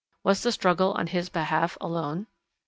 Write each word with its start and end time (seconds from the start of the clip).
Was 0.23 0.41
the 0.41 0.51
struggle 0.51 0.93
on 0.93 1.05
his 1.05 1.29
behalf 1.29 1.77
alone? 1.79 2.25